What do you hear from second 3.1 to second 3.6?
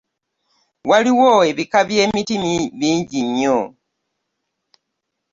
nnyo.